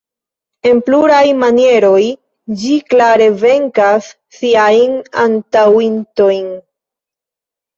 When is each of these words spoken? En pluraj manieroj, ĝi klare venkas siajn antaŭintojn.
En 0.67 0.79
pluraj 0.85 1.25
manieroj, 1.41 2.01
ĝi 2.61 2.79
klare 2.93 3.27
venkas 3.43 4.09
siajn 4.39 4.97
antaŭintojn. 5.27 6.53